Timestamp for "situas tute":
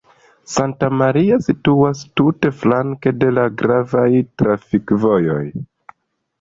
1.47-2.51